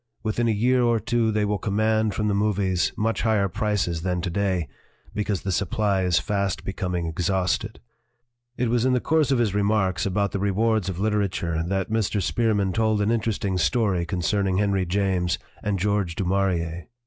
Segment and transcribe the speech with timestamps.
[0.23, 4.19] Within a year or two they will command from the movies much higher prices than
[4.21, 4.67] to day,
[5.13, 7.79] because the supply is fast becoming exhausted."
[8.55, 11.91] 1 It was in the course of his remarks about the rewards of literature that
[11.91, 12.19] Mr.
[12.19, 16.87] Spearman told an interesting story concerning Henry James and George du Maurier.